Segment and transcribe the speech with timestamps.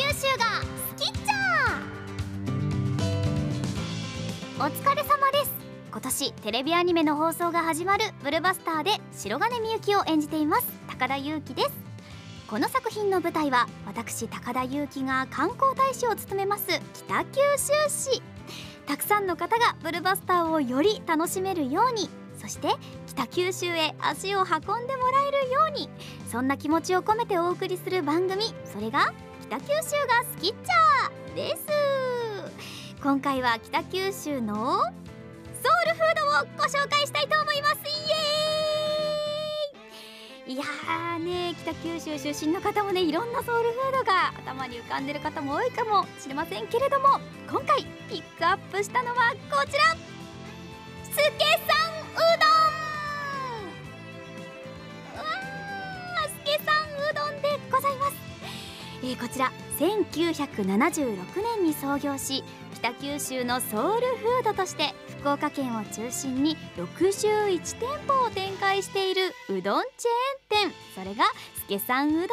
[0.00, 1.78] 九州が好きっちゃ
[4.58, 5.52] お疲れ様です
[5.92, 11.70] 今年テレビアニメの放送が始まるブルバスターで白金みゆきを演じています高田裕樹です
[12.48, 18.22] この作品の舞台は私高田裕樹が観光大使を務めます北九州市
[18.86, 22.08] たくさんの方がブルバスターをより楽しめるように
[22.40, 22.68] そして
[23.06, 25.90] 北九州へ足を運んでもらえるように
[26.32, 29.12] そんな気持ちを込めてお送りする番組それが
[29.50, 31.66] 北九州が好きっちゃです。
[33.02, 34.86] 今回は北九州のソウ
[35.88, 37.78] ルフードをご紹介したいと思います。
[37.84, 37.88] イ
[40.46, 40.54] エーイ。
[40.54, 47.18] いやーね北九州出身の方もねいろんなソウルフードが頭に浮かんでる方も多いかもしれませんけれども
[47.50, 49.96] 今回ピックアップしたのはこちら。
[59.40, 61.16] ら1976
[61.56, 70.74] 年に創業し北九州のソウルフードとして福岡県を中心に61店舗を展開しているうどんチェーン店。
[70.94, 71.24] それが
[71.56, 72.28] すけさんうどんで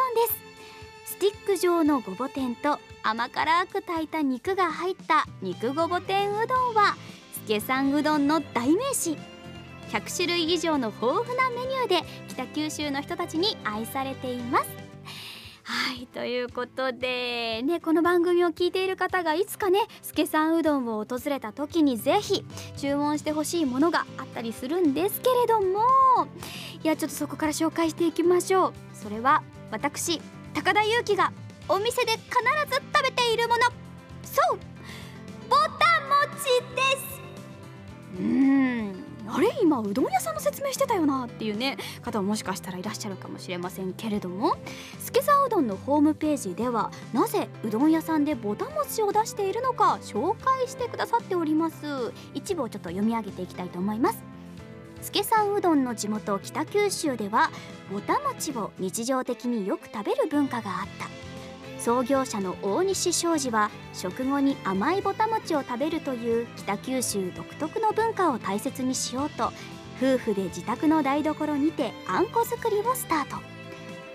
[1.06, 1.14] す。
[1.14, 6.96] スティック状のごぼ天と甘辛く炊いた肉が入った肉ごぼ天うどんは
[7.34, 9.18] すけさんうどんの代名詞。
[9.90, 14.77] 100種類以上の豊富なメニューで北九州の人たちに愛されています。
[15.88, 22.44] はいということでねこの番組を聞いている方がいつかねすけさんうどんを訪れた時にぜひ
[22.76, 25.80] 注文してほしいものがあったりするんですけれども
[26.84, 28.74] いやちょっとそこから紹介していきましょう。
[28.94, 30.20] それは私
[30.54, 31.32] 高田裕樹が
[31.70, 32.22] お店で必
[32.70, 33.62] ず食べているもの。
[34.24, 34.60] そう
[39.78, 44.58] 今うどん屋さんの説明してたよなっていうね方ももしかしたらいらっしゃるかもしれませんけれども。
[45.00, 52.12] 助さんうどんのホームページではなぜうどん屋さんでぼたもちを出しているのか紹介してくださっております。
[52.34, 54.24] 一部をちょっと読み上げていきたいと思います。
[55.02, 57.52] 助さんうどんの地元北九州では
[57.92, 61.08] ぼたもちを日常的によく食べる文化があった。
[61.80, 69.54] 創業者の大西昌司は食後に甘いぼたもちを食べるという北九州独特の文化を大切にしようと
[70.02, 73.38] 夫婦で自宅の台所にてあんこ作りをスタート。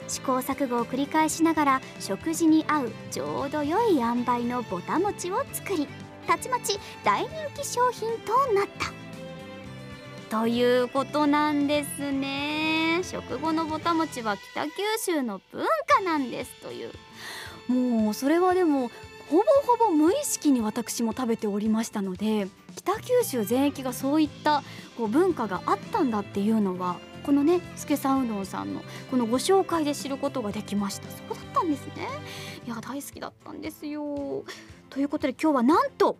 [0.08, 5.88] 試行錯誤を繰り返しながら食事に合うちょうど良い塩梅のぼたもちを作り
[6.26, 8.92] たちまち大人気商品となった。
[10.28, 13.00] ということなんですね。
[13.02, 16.92] 食後のぼたもちは北九州の文化なんですという。
[17.68, 18.90] もうそれはでも
[19.30, 24.62] ほぼほぼ無意識に私も食べておりましたので北九州全域がそういった
[24.96, 31.08] こう文化があったんだっていうのはこのね助さんうどんさんのこのご紹介で知ることができました。
[31.08, 32.08] そうだったんですね。
[32.66, 34.44] いや大好きだったんですよ。
[34.90, 36.18] ということで今日はなんと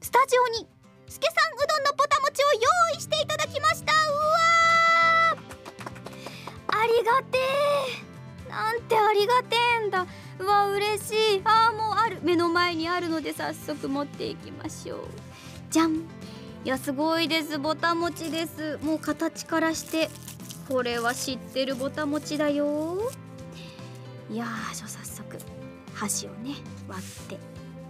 [0.00, 0.66] スタジオに
[1.08, 2.60] 助さんうどんのぼたもちを用
[2.98, 3.92] 意していただきました。
[3.92, 6.82] うわー。
[6.82, 7.38] ありがて
[8.46, 10.06] えなんてありがてえんだ。
[10.38, 11.42] うわ嬉しい。
[11.44, 12.18] あーもうある。
[12.22, 15.00] 目の前にあるので早速持っていきましょう。
[15.70, 15.96] じゃん。
[15.96, 16.00] い
[16.64, 17.58] やすごいです。
[17.58, 18.78] ぼたもちです。
[18.82, 20.08] もう形からして
[20.68, 23.10] これは知ってるぼたもちだよ。
[24.30, 25.38] いやーじゃあ早速
[25.94, 26.56] 箸をね
[26.88, 27.38] 割って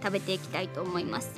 [0.01, 1.31] 食べていきたいと思います。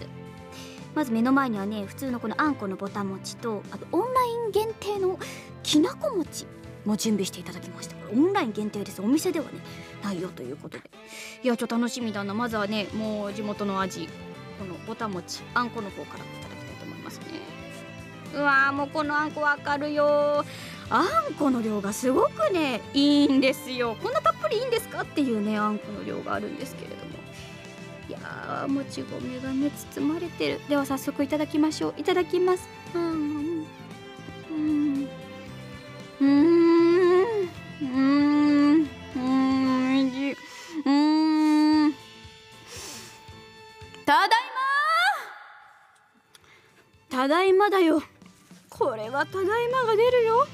[0.94, 5.18] まず目の前にはね普通のこのあんこのぼたもちとあとオンライン限定の
[5.64, 6.46] きなこ餅
[6.86, 7.96] も準備していただきました。
[7.96, 9.02] これオンライン限定です。
[9.02, 9.52] お店ではね
[10.04, 10.90] ないよということで。
[11.44, 12.34] いやちょっと楽しみだな。
[12.34, 14.10] まずはねもう地元の味。
[14.62, 17.26] このぼたもちあんこの方からいただきたいと思いますね。
[18.36, 20.46] うわーもうこのあんこわかるよ
[20.92, 23.98] あんこの量がすごくねいいんですよ。
[24.04, 27.02] こんなたっぷりいいんですかっていうねあんこの量があるんですけれども。
[28.08, 30.62] いやーもち米がね包まれてる。
[30.70, 31.94] では早速いただきましょう。
[31.98, 32.70] いただきます。
[32.94, 33.14] うんう
[33.61, 33.61] ん。
[47.22, 48.02] ただいまだよ。
[48.68, 50.48] これはただいまが出るよ。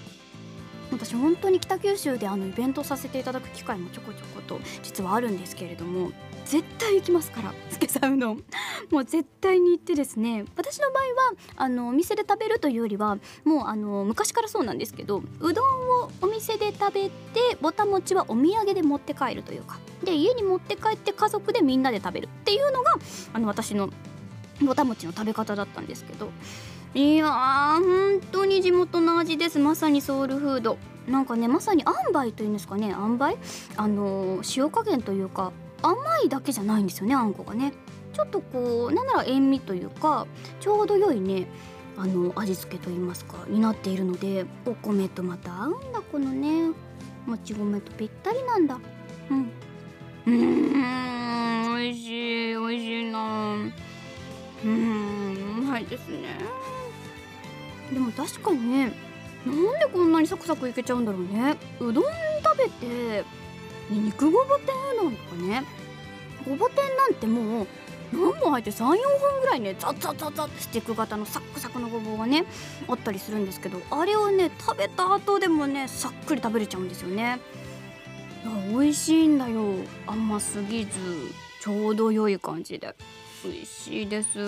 [0.91, 6.11] 私本当に北九州であのイベントさせていただく機会もちょこちょこと実はあるんですけれども
[6.43, 8.43] 絶対行きますからスケさんうどん
[8.91, 11.07] もう絶対に行ってですね私の場合は
[11.55, 17.11] あのお店で食べるというよりはもうあの昔からそうなんですけどうどんをお店で食べて
[17.61, 19.79] ぼたもちはお土産で持って帰るというか。
[20.03, 22.93] で家に持って帰って家族でみんなで食べるっていうのが
[23.33, 23.89] あの私の
[24.61, 26.29] ぼたもちの食べ方だったんですけど
[26.93, 27.29] いやー
[27.83, 29.59] 本当に地元の味です。
[29.59, 30.77] まさにソウルフード。
[31.07, 32.87] なんかねまさに塩梅というんですかね。
[32.89, 33.37] 塩梅
[33.75, 35.51] あのー塩加減というか
[35.81, 35.95] 甘
[36.25, 37.71] いだけじゃないんですよねあんこがね。
[38.13, 40.25] ちょっとこうなんなら塩味というか
[40.59, 41.47] ちょうど良いね
[41.97, 46.71] あの味付けといいますかになっているのでお米とまた合うんだこのね。
[47.27, 48.79] もち米とぴったりなんだ。
[49.29, 49.51] うん。
[50.25, 50.66] うー
[55.89, 56.37] ですね。
[57.91, 58.93] でも確かにね
[59.45, 61.55] なんでこんなにサクサクいけちゃうんだろうね。
[61.79, 63.23] うどん食べて
[63.89, 65.63] 肉ごぼ天うどんとかね。
[66.47, 67.67] ごぼ天なんてもう
[68.11, 68.97] 何本入って34分
[69.41, 72.45] ぐらいねザッザッザッザッってスティック型のサクサクのごぼうがね
[72.87, 77.39] あったりするんですけどあれをね食べた後でもねさっくり食べれちゃうんですよね。
[78.43, 79.61] いや美味しいんだよ。
[80.05, 80.91] 甘すぎず
[81.61, 82.95] ちょうど良い感じで。
[83.43, 84.39] 美味しいです。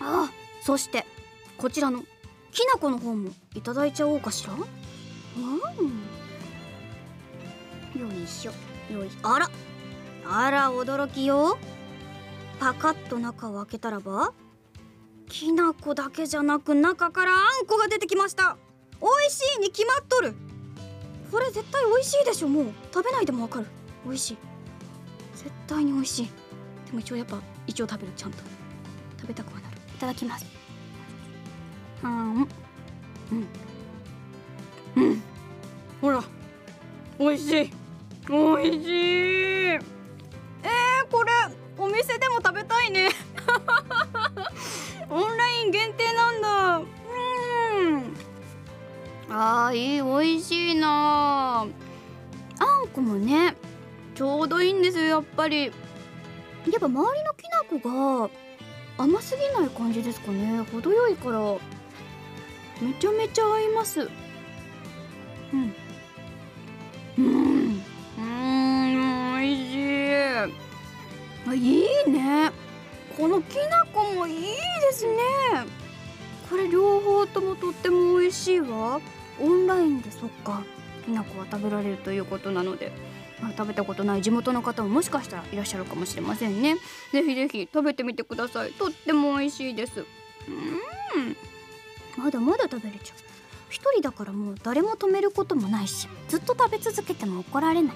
[0.00, 0.30] あ
[0.62, 1.06] そして
[1.58, 2.04] こちらの
[2.52, 4.52] きな粉の方もいただいちゃおうかしら？
[4.54, 4.62] うん。
[8.00, 8.52] よいしょ。
[8.92, 9.50] よいあら。
[10.28, 11.58] あら驚きよ。
[12.58, 14.32] パカッと中を開けたらば
[15.28, 18.56] きな粉だけじゃなく中からあんこが出てきました。
[19.00, 20.34] 美味しいに決まっとる。
[21.30, 22.48] これ絶対美味しいでしょ。
[22.48, 23.66] もう食べないでもわかる。
[24.04, 24.38] 美味しい。
[25.34, 26.30] 絶対に美味しい。
[26.86, 28.12] でも一応やっぱ一応食べる。
[28.16, 28.38] ちゃんと。
[29.20, 29.65] 食べたくはなる
[29.96, 30.44] いただきます。
[32.02, 32.34] うん。
[32.42, 32.48] うん。
[34.96, 35.22] うん。
[36.02, 36.22] ほら。
[37.18, 37.70] 美味しい。
[38.28, 38.92] 美味しい。
[38.92, 39.80] えー、
[41.10, 41.32] これ
[41.78, 43.08] お店でも食べたいね。
[45.08, 46.76] オンライン限定なんだ。
[46.78, 46.82] う
[47.96, 48.16] ん。
[49.30, 51.60] あーいい美味しいな。
[51.60, 53.56] あんこもね
[54.14, 55.66] ちょうどいいんですよやっぱり。
[55.66, 57.88] やっぱ周りのきな粉
[58.26, 58.30] が
[58.98, 60.62] 甘すぎない感じですかね。
[60.72, 61.38] 程よいから。
[62.80, 64.08] めちゃめちゃ合います。
[65.52, 65.74] うん。
[67.18, 67.82] うん。
[68.18, 69.40] うん。
[69.40, 70.26] 美味しい。
[71.48, 71.58] あい
[72.08, 72.50] いね。
[73.16, 74.56] このきな粉もいいで
[74.92, 75.22] すね。
[76.50, 79.00] これ両方ともとっても美味しいわ。
[79.40, 80.62] オンラインでそっか。
[81.04, 82.92] きな粉は食べられるということなので、
[83.40, 86.76] まあ、食べたことない地元の方ももしかしたらいらっしゃるかもしれませんね。
[87.12, 88.72] ぜひぜひ食べてみてください。
[88.72, 90.00] とっても美味しいです。
[90.00, 90.02] う
[91.20, 91.36] ん。
[92.16, 93.18] まだまだ食べれちゃう。
[93.68, 97.94] 一人だからもう誰も止めることもないしずっと食べ続けても怒られない。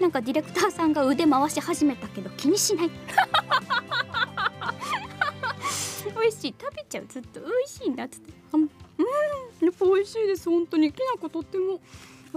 [0.00, 2.90] なんかディレクターさんが腕回し始めたけど気にしない。
[6.18, 6.54] 美味しい。
[6.58, 7.06] 食べちゃう。
[7.08, 8.32] ずっと美味しいなっつって。
[8.54, 8.62] うん。
[8.62, 8.68] や
[9.70, 10.48] っぱ美味しいです。
[10.48, 10.92] 本当に。
[10.92, 11.80] きな粉とっても。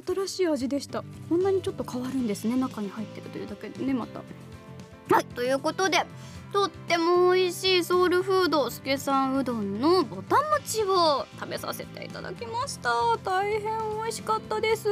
[0.06, 1.04] 新しい味でした。
[1.30, 2.56] こんなにちょっと変わるんですね。
[2.56, 4.22] 中に入ってるというだけでねまた。
[5.10, 5.26] はい。
[5.26, 6.00] ということで
[6.52, 12.90] とっても美味しいソウルフードすけさんうどんのぼたもちを食べさせていただきました。
[13.24, 13.62] 大変
[14.02, 14.90] 美味しかったです。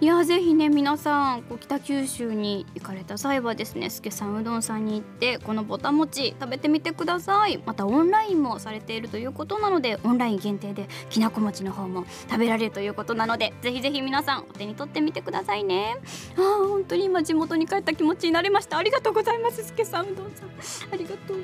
[0.00, 7.60] いやぜひね皆さんこう北九州に行かれた際はですねすけさんうどんさんに行ってこのぼたもち食べてみてください。
[7.66, 15.96] またオンラインもされているということなのでオンライン限定できなこ餅の方も食べられるということなのでぜひぜひ皆さんお手に取ってみてくださいね。
[16.36, 18.78] あ本当に今地元に帰った気持ちになれました。
[18.78, 19.43] ありがとうございます。
[19.50, 20.48] すけさんうどんさん
[20.92, 21.36] ありがとう。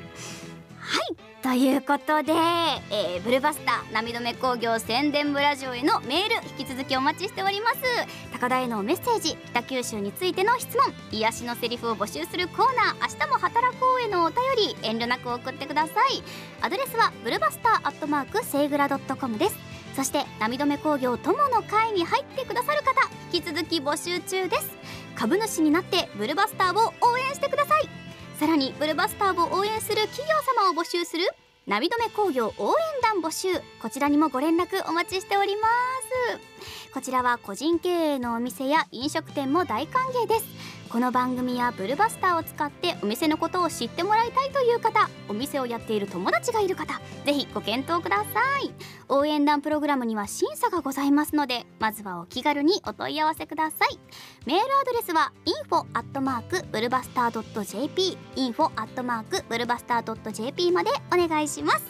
[0.79, 1.15] はい。
[1.43, 7.77] ということで、えーブルバスター涙目工業宣伝部ラジオへのメール引き続きお待ちしております。
[8.31, 16.23] 高田へのメッセージ北九州についての質問癒しのセリフを募集するコーナー明日も働こうへのお便り遠慮なく送ってください。
[16.61, 19.55] アドレスはブルバスターアットマークセイグラドットコムです。
[19.95, 24.71] そして涙目工業友の会に入ってくださる方引き続き募集中です。
[25.15, 28.00] 株主になってブルバスターを応援してください。
[28.41, 31.29] さらにブルバスターを応援する企業様を募集する
[31.67, 33.49] ナビ止め工業応援団募集。
[33.79, 35.67] こちらにもご連絡お待ちしておりま
[36.87, 36.91] す。
[36.91, 40.45] こちらは個人経営のお店や飲食店も大歓迎です。
[40.91, 48.73] この番組やブルバスターを使ってお店のことを知ってもらいたいという方お店をやっている友達がいる方ぜひご検討ください。
[49.07, 53.99] 応援団プログラムには審査がございますのでまずはお気軽にお問い合わせください。
[54.45, 61.83] メールアドレスは info アットマークブルバスター .jp info アットマークブルバスター .jp までお願いします。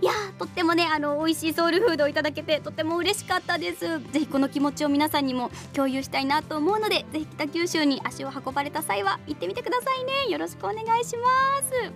[0.00, 3.98] いやとってもねあの美味しいソウルフードをいただけてとっても嬉しかったです。
[4.12, 10.30] ぜひこの気持ちを皆さんにも共有したいなと思うのでぜひ北九州に足を運ばれた際は行ってみてくださいね。
[10.30, 11.28] よろしくお願いしま
[11.62, 11.92] す。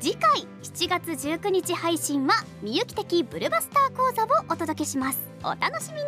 [0.00, 5.18] 次回7月19日配信はみゆき的ブルバスター講座をお届けします。
[5.42, 6.04] お楽しみに。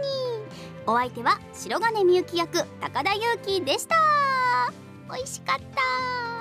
[0.87, 3.97] お相手は白金みゆき役高田ゆうきでした。
[5.11, 6.36] 美味しかった。